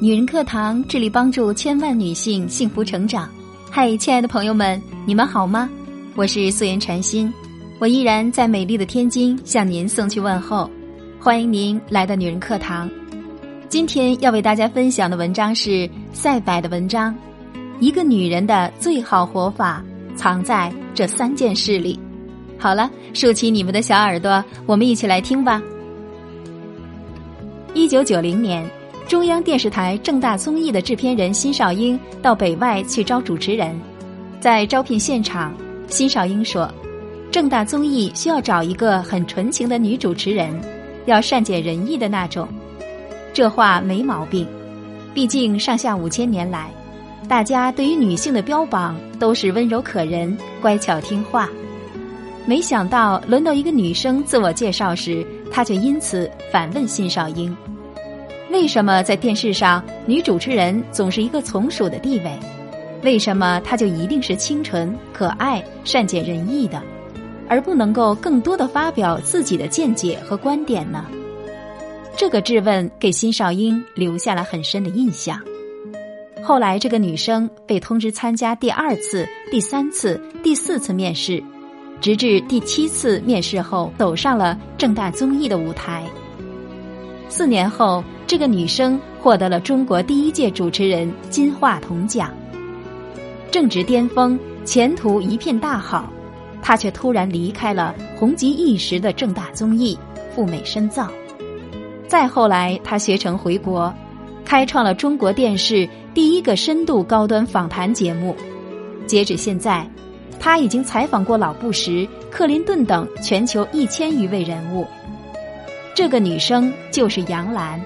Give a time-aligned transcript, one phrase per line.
[0.00, 3.28] 女人课堂致力帮助千万女性幸福成长。
[3.68, 5.68] 嗨，亲爱的朋友们，你们好吗？
[6.14, 7.32] 我是素颜禅心，
[7.80, 10.70] 我依然在美丽的天津向您送去问候。
[11.18, 12.88] 欢迎您来到女人课堂。
[13.68, 17.12] 今天要为大家分享的文章是赛柏的文章。
[17.80, 19.84] 一个女人的最好活法
[20.14, 21.98] 藏在这三件事里。
[22.56, 25.60] 好了，竖起你们的小耳朵，我们一起来听吧。
[27.74, 28.68] 一九九零年，
[29.08, 33.74] 中央电视台正大综艺的制片人辛少英到北外去招主持人，
[34.38, 35.54] 在招聘现场，
[35.88, 36.70] 辛少英说
[37.32, 40.54] ：“正大综艺需要找一个很纯情的女主持人，
[41.06, 42.46] 要善解人意的那种。”
[43.32, 44.46] 这话没毛病，
[45.14, 46.70] 毕竟上下五千年来，
[47.26, 51.48] 大家对于女性的标榜都是温柔可人、乖巧听话。
[52.44, 57.56] 没想到轮到一个女生自我介绍时，她却因此反问辛少英
[58.50, 62.32] ：“为什么在电视上女主持人总是一个从属的地位？
[63.02, 66.82] 为什么她就一定是清纯、可爱、善解人意的，
[67.48, 71.04] 而不能够更多的发表自己的见解和观点呢？”
[72.16, 75.40] 这个质问给辛少英留下了很深的印象。
[76.42, 81.42] 后来，这个女生被通知参加第二次、第三次、第四次面试。
[82.00, 86.04] 直至第七次面试后，走上了正大综艺的舞台。
[87.28, 92.30] 四年后，这个女生获得了中国第一届主持人金话筒奖。
[93.50, 96.12] 正值巅峰，前途一片大好，
[96.60, 99.98] 她却突然离开了红极一时的正大综艺，
[100.34, 101.10] 赴美深造。
[102.06, 103.90] 再后来，她学成回国，
[104.44, 108.36] 开创了中国电视第一个深度高端访谈节目。
[109.06, 109.88] 截止现在。
[110.38, 114.86] 她已经采访过老布什、克林顿等全球一千余位人物。
[115.94, 117.80] 这个女生就是杨澜。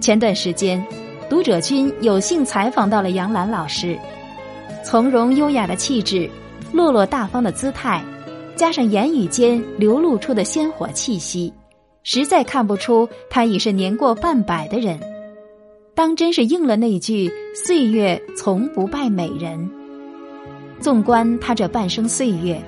[0.00, 0.82] 前段时间，
[1.28, 3.98] 读者君有幸采访到了杨澜老师，
[4.82, 6.28] 从容优雅的气质、
[6.72, 8.02] 落落大方的姿态，
[8.56, 11.52] 加上言语间流露出的鲜活气息，
[12.02, 14.98] 实在看不出她已是年过半百的人。
[15.94, 19.70] 当真是应了那句“岁月从不败美人”。
[20.80, 22.58] 纵观他这半生岁月，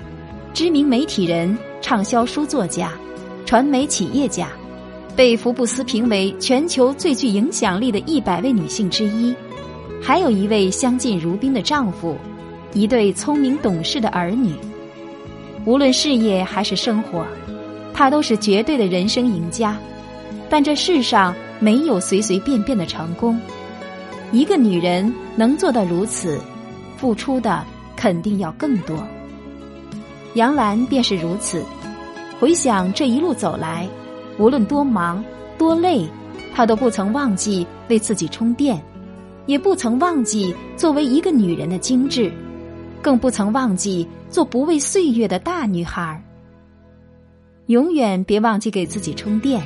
[0.53, 2.92] 知名媒体人、畅销书作家、
[3.47, 4.48] 传媒企业家，
[5.15, 9.34] 被福布斯评为全球最具影响力的一百位女性之一，
[10.00, 12.17] 还有一位相敬如宾的丈夫，
[12.73, 14.55] 一对聪明懂事的儿女。
[15.65, 17.27] 无论事业还是生活，
[17.93, 19.78] 她都是绝对的人生赢家。
[20.49, 23.41] 但这世上没有随随便便的成功，
[24.33, 26.41] 一个女人能做到如此，
[26.97, 27.65] 付出的。
[27.95, 29.06] 肯定要更多。
[30.34, 31.62] 杨澜便是如此。
[32.41, 33.89] 回想这一路走来，
[34.38, 35.22] 无论多忙
[35.59, 36.06] 多累，
[36.54, 38.82] 她都不曾忘记为自己充电，
[39.47, 42.32] 也不曾忘记作为一个女人的精致，
[43.00, 46.22] 更不曾忘记做不畏岁月的大女孩。
[47.66, 49.62] 永远别忘记给自己充电。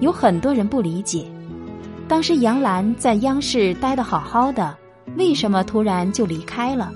[0.00, 1.24] 有很多人不理解，
[2.08, 4.76] 当时杨澜在央视待得好好的。
[5.16, 6.90] 为什么突然就离开了？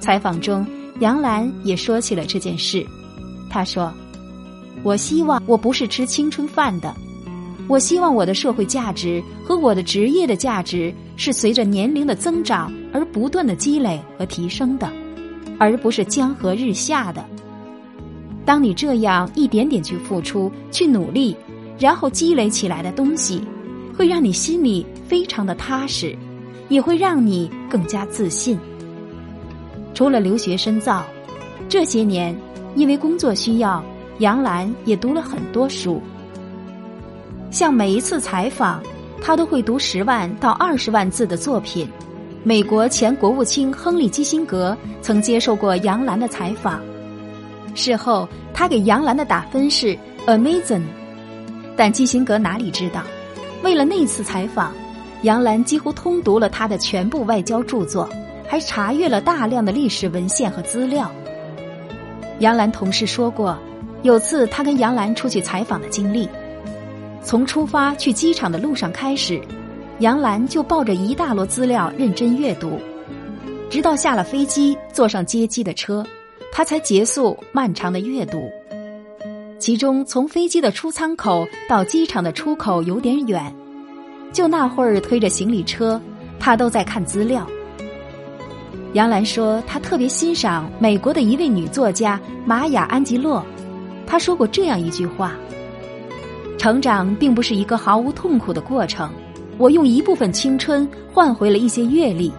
[0.00, 0.66] 采访中，
[1.00, 2.84] 杨澜也说起了这件事。
[3.48, 3.90] 她说
[4.82, 6.94] ：“我希望我不是吃青春饭的，
[7.68, 14.90] 我希望我的社会价值和我的职业的价值是随着年龄的增长而不断的积累和提升的，
[15.58, 17.24] 而不是江河日下的。
[18.44, 21.36] 当你这样一点点去付出、去努力，
[21.78, 23.42] 然后积累起来的东西，
[23.96, 26.16] 会让你心里非常的踏实。”
[26.70, 28.58] 也会让你更加自信。
[29.92, 31.04] 除了留学深造，
[31.68, 32.34] 这些年
[32.74, 33.84] 因为工作需要，
[34.18, 36.00] 杨澜也读了很多书。
[37.50, 38.82] 像每一次采访，
[39.22, 41.88] 他都会读十万到二十万字的作品。
[42.42, 46.80] 美国前国务卿亨利·基辛格曾接受过杨澜的采访，
[47.74, 49.96] 事后他给杨澜的打分是
[50.26, 50.82] amazing，
[51.76, 53.02] 但基辛格哪里知道，
[53.62, 54.72] 为了那次采访。
[55.22, 58.06] 杨澜几乎通读了他的全部外交著作，
[58.46, 61.10] 还查阅了大量的历史文献和资料。
[62.40, 63.58] 杨澜同事说过，
[64.04, 66.28] 有次他跟杨澜出去采访的经历，
[67.22, 69.40] 从出发去机场的路上开始，
[70.00, 72.78] 杨澜就抱着一大摞资料认真阅读，
[73.70, 76.04] 直到下了飞机，坐上接机的车，
[76.52, 78.50] 他才结束漫长的阅读。
[79.58, 83.42] 其中，从飞机的出舱口到机场的出口有点远。
[84.34, 85.98] 就那会儿推着行李车，
[86.38, 87.48] 他都在看资料。
[88.92, 93.44] 杨澜说，她特别欣赏美国的一位女作家玛雅·安吉洛，
[94.06, 95.34] 他说过这样一句话
[96.58, 99.10] ：“成长并不是一个毫无痛苦的过程，
[99.58, 102.32] 我用一部分青春换回了一些阅历，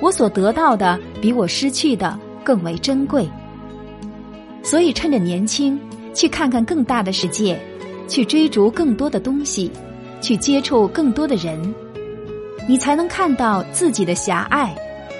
[0.00, 3.28] 我所得到的比我失去的更为珍贵。
[4.62, 5.78] 所以，趁着年轻，
[6.14, 7.60] 去看看更大的世界，
[8.08, 9.70] 去追逐更多的东西，
[10.20, 11.74] 去接触更多的人，
[12.68, 14.74] 你才能看到自己的狭隘，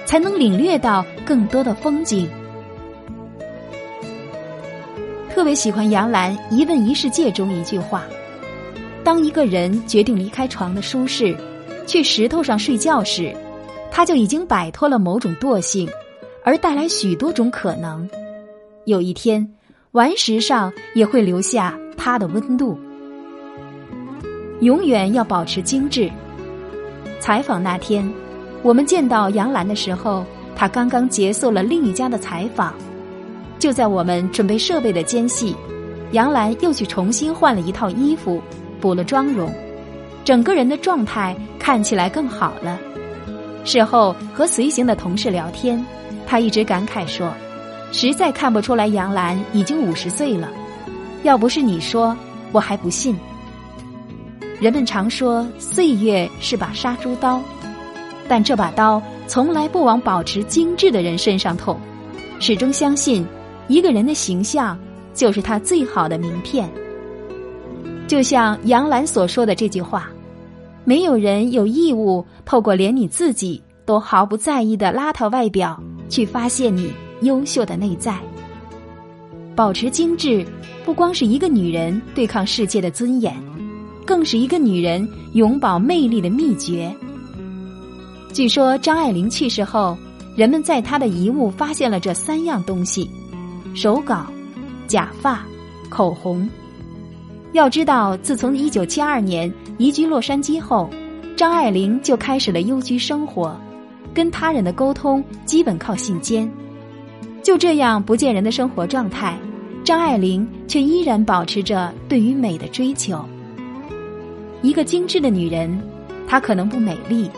[0.05, 2.29] 才能领略到更多的风景。
[5.43, 8.05] 特别喜欢杨澜《一问一世界》中一句话
[9.03, 11.35] ：“当一个人决定离开床的舒适，
[11.85, 13.35] 去石头上睡觉时，
[13.91, 15.85] 他就已经摆脱了某种惰性，
[16.45, 18.09] 而带来许多种可能。”
[18.87, 19.45] 有一天，
[19.91, 22.79] 顽石上也会留下它的温度。
[24.61, 26.09] 永远要保持精致。
[27.19, 28.09] 采访那天，
[28.61, 30.23] 我们见到杨澜的时候，
[30.55, 32.73] 她刚刚结束了另一家的采访。
[33.63, 35.55] 就在我们准备设备的间隙，
[36.11, 38.41] 杨澜又去重新换了一套衣服，
[38.81, 39.49] 补了妆容，
[40.25, 42.77] 整个人的状态看起来更好了。
[43.63, 45.81] 事后和随行的同事聊天，
[46.27, 47.33] 他一直感慨说。
[47.93, 50.51] 实在看不出来，杨澜已经五十岁了。
[51.23, 52.13] 要不是你说，
[52.51, 53.15] 我还不信。
[54.59, 57.41] 人们常说岁月是把杀猪刀，
[58.27, 61.79] 但这把刀从来不往保持精致的人身上捅。
[62.41, 63.25] 始终相信，
[63.67, 64.77] 一个人的形象
[65.13, 66.69] 就是他最好的名片。
[68.07, 70.09] 就像杨澜所说的这句话
[70.85, 76.91] ：“没有人有义务透过连你自己都毫不在意的邋遢外表，去发现你。”
[77.23, 78.19] 优秀的内在，
[79.55, 80.45] 保持精致，
[80.83, 83.33] 不光是一个女人对抗世界的尊严，
[84.05, 86.93] 更是一个女人永葆魅力的秘诀。
[88.33, 89.97] 据说张爱玲去世后，
[90.35, 93.09] 人们在她的遗物发现了这三样东西：
[93.73, 94.27] 手稿、
[94.87, 95.43] 假发、
[95.89, 96.47] 口红。
[97.53, 100.89] 要知道，自从一九七二年移居洛杉矶后，
[101.35, 103.55] 张爱玲就开始了幽居生活，
[104.13, 106.49] 跟他人的沟通基本靠信笺。
[107.41, 109.37] 就这样不见人的生活状态，
[109.83, 113.23] 张爱玲却依然保持着对于美的追求。
[114.61, 115.77] 一个精致的女人，
[116.27, 117.29] 她可能不美丽，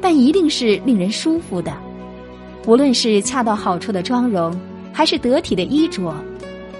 [0.00, 1.72] 但一定是令人舒服的。
[2.66, 4.58] 无论是恰到好处的妆容，
[4.94, 6.14] 还是得体的衣着，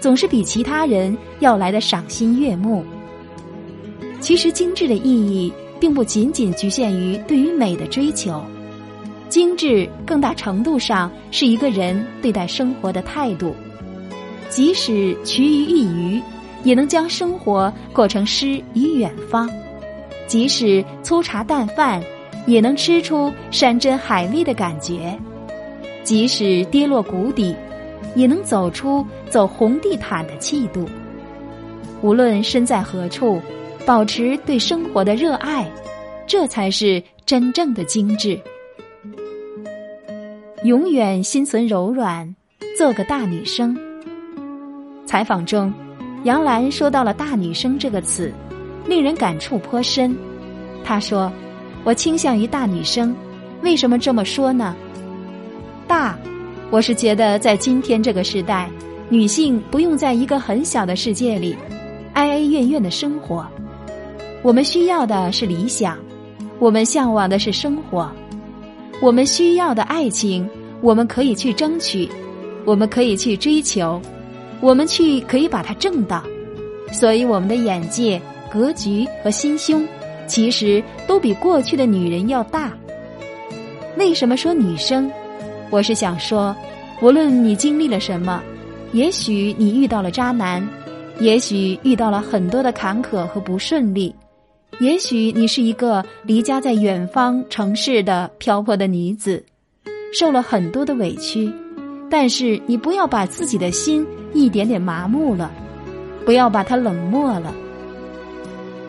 [0.01, 2.85] 总是比其他人要来的赏心悦目。
[4.21, 8.41] 其实，精致的意义并不仅仅局限于对于美的追求。
[9.29, 13.53] 精致更大程度上是一个人对待生活的态度，
[14.49, 16.23] 即使趋于一隅，
[16.63, 19.49] 也能将生活过成诗与远方；
[20.29, 22.01] 即使粗茶淡饭，
[22.47, 25.19] 也能吃出山珍海味的感觉；
[26.05, 27.57] 即使跌落谷底，
[28.15, 30.89] 也能走出走红地毯的气度。
[32.03, 33.41] 无论身在何处，
[33.87, 35.71] 保持对生活的热爱，
[36.27, 38.39] 这才是真正的精致。
[40.65, 42.35] 永远心存柔软，
[42.79, 43.77] 做个大女生。
[45.07, 45.73] 采访中，
[46.25, 48.33] 杨澜说到了“大女生”这个词，
[48.87, 50.17] 令人感触颇深。
[50.83, 51.31] 她说
[51.85, 53.15] ：“我倾向于大女生，
[53.63, 54.75] 为什么这么说呢？
[55.87, 56.19] 大，
[56.71, 58.69] 我是觉得在今天这个时代，
[59.09, 61.57] 女性不用在一个很小的世界里
[62.15, 63.47] 哀哀怨怨的生活。
[64.43, 65.99] 我们需要的是理想，
[66.59, 68.11] 我们向往的是生活。”
[69.03, 70.49] 我们需要的爱情，
[70.81, 72.09] 我们可以去争取，
[72.65, 74.01] 我们可以去追求，
[74.61, 76.23] 我们去可以把它挣到。
[76.93, 79.87] 所以，我们的眼界、格局和心胸，
[80.29, 82.73] 其实都比过去的女人要大。
[83.99, 85.11] 为什么说女生？
[85.71, 86.55] 我是想说，
[87.03, 88.43] 无论你经历了什么，
[88.93, 90.67] 也许你遇到了渣男，
[91.19, 94.15] 也许遇到了很多的坎坷和不顺利。
[94.81, 99.45] 也许你是一个离家在远方城市的漂泊的女子，
[100.13, 101.53] 受了很多的委屈，
[102.11, 105.51] 但是你不要把自己的心一点点麻木了，
[106.25, 107.55] 不要把它冷漠了。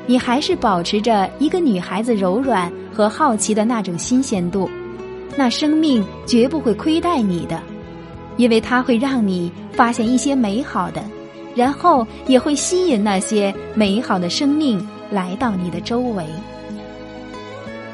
[0.07, 4.69] 你还是保持着一个女孩子柔软和好奇的那种新鲜度，
[5.35, 7.61] 那生命绝不会亏待你的，
[8.37, 11.03] 因为它会让你发现一些美好的，
[11.55, 14.85] 然后也会吸引那些美好的生命。
[15.11, 16.25] 来到你的周围，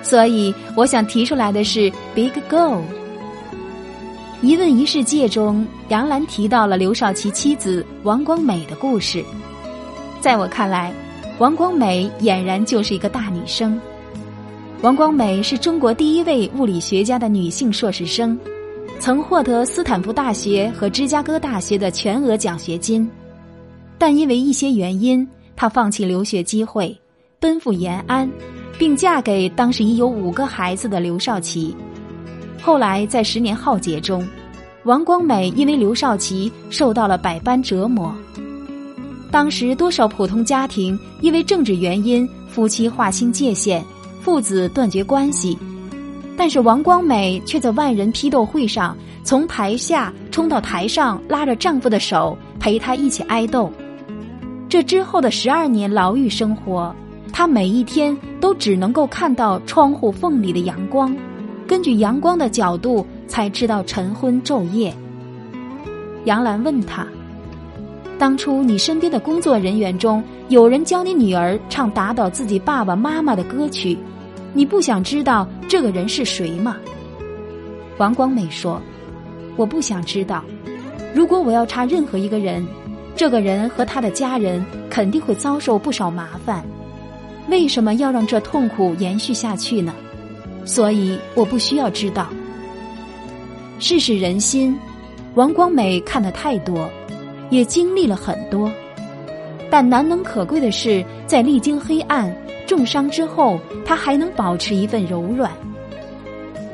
[0.02, 2.82] 所以我想提出来的是 “big go”。
[4.42, 9.22] 一问一世界中，杨澜提到了刘少奇妻子王光美的故事。
[10.22, 10.94] 在我看来，
[11.38, 13.80] 王光美俨然就是一个大女生。
[14.82, 18.36] 王光美是中国第一位物理学家的女性硕士生，
[19.00, 23.08] 曾获得斯坦福大学和芝加哥大学的全额奖学金，
[24.00, 26.98] 但因为一些原因，她放弃留学机会。
[27.40, 28.30] 奔赴延安，
[28.78, 31.76] 并嫁给当时已有五个孩子的刘少奇。
[32.60, 34.28] 后来在十年浩劫中，
[34.86, 38.16] 王光美因为刘少奇受到了百般折磨。
[39.30, 43.84] 当时多少普通家庭因为政治原因，夫妻划清界限，
[44.22, 45.58] 父子断绝关系，
[46.38, 53.72] 但是王光美却在万人批斗会上从台下冲到台上，拉着丈夫的手陪他一起挨斗。
[54.70, 56.96] 这之后的十二年牢狱生活，
[57.34, 61.16] 她每一天都只能够看到窗户缝里的阳光，
[61.68, 64.94] 根据阳光的角度才知道晨昏昼夜。
[66.25, 67.06] 杨澜问他。
[68.22, 73.98] 当初你身边的工作人员中有人教你女儿唱打倒自己爸爸妈妈的歌曲，
[74.54, 76.78] 你不想知道这个人是谁吗？
[77.98, 78.80] 王光美说
[79.58, 80.44] ：“我不想知道。
[81.16, 82.63] 如果我要查任何一个人，
[83.16, 86.63] 这个人和他的家人肯定会遭受不少麻烦。
[87.50, 89.96] 为什么要让这痛苦延续下去呢？
[90.63, 92.28] 所以我不需要知道。
[93.80, 94.78] 世事人心，
[95.34, 96.88] 王光美看的太多。”
[97.51, 98.72] 也经历了很多，
[99.70, 102.34] 但难能可贵的是，在历经黑暗、
[102.65, 105.51] 重伤之后，他还能保持一份柔软。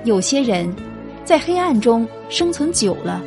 [0.04, 0.72] 有些人，
[1.26, 3.22] 在黑暗中生存久了，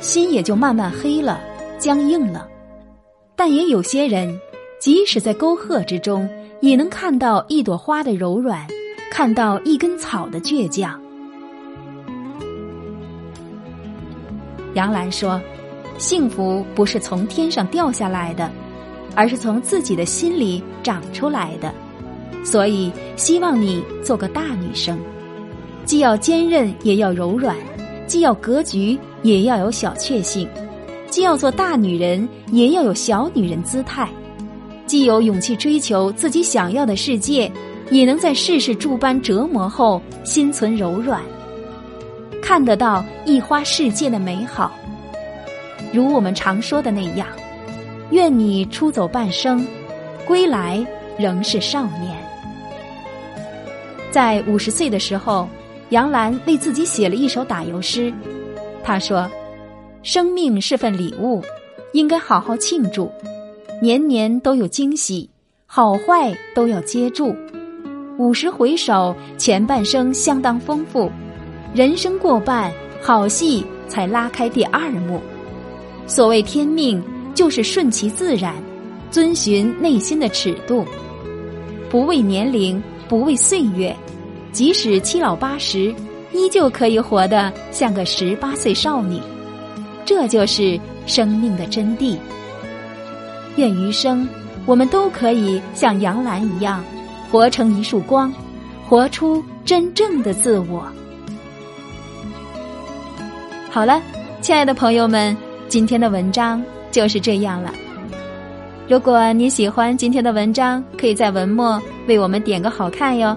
[0.00, 1.40] 心也就慢慢黑了、
[1.78, 2.48] 僵硬了；
[3.34, 4.40] 但也有些人，
[4.78, 6.28] 即使在沟壑之中，
[6.60, 8.64] 也能看到一朵花的柔软，
[9.10, 10.98] 看到一根草的倔强。
[14.74, 15.40] 杨澜说。
[15.96, 18.50] 幸福不是从天上掉下来的，
[19.14, 21.72] 而是从自己的心里长出来的。
[22.44, 24.98] 所以，希望你做个大女生，
[25.84, 27.56] 既要坚韧也要柔软，
[28.06, 30.46] 既要格局也要有小确幸，
[31.08, 34.08] 既要做大女人也要有小女人姿态，
[34.86, 37.50] 既有勇气追求自己想要的世界，
[37.90, 41.22] 也能在世事诸般折磨后心存柔软，
[42.42, 44.74] 看得到一花世界的美好。
[45.94, 47.28] 如我们常说的那样，
[48.10, 49.64] 愿你出走半生，
[50.26, 50.84] 归来
[51.16, 52.16] 仍是少年。
[54.10, 55.48] 在五十岁的时候，
[55.90, 58.12] 杨澜为自己写了一首打油诗。
[58.82, 59.30] 她说
[60.02, 61.40] ：“生命是份礼物，
[61.92, 63.08] 应该好好庆祝，
[63.80, 65.30] 年年都有惊喜，
[65.64, 67.32] 好坏都要接住。
[68.18, 71.08] 五十回首，前半生相当丰富，
[71.72, 75.20] 人生过半，好戏才拉开第二幕。”
[76.06, 77.02] 所谓天命，
[77.34, 78.54] 就是顺其自然，
[79.10, 80.84] 遵循内心的尺度，
[81.88, 83.94] 不畏年龄，不畏岁月，
[84.52, 85.94] 即使七老八十，
[86.32, 89.18] 依旧可以活得像个十八岁少女。
[90.04, 92.16] 这就是生命的真谛。
[93.56, 94.28] 愿余生，
[94.66, 96.84] 我们都可以像杨澜一样，
[97.30, 98.32] 活成一束光，
[98.86, 100.86] 活出真正的自我。
[103.70, 104.02] 好了，
[104.42, 105.34] 亲爱的朋友们。
[105.68, 107.74] 今天的文章就是这样了。
[108.88, 113.36] 如果你喜欢今天的文章，可以在文末为我们点个好看哟。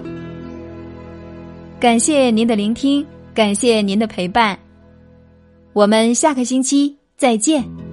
[1.80, 4.58] 感谢您的聆听，感谢您的陪伴，
[5.72, 7.87] 我们下个星期再见。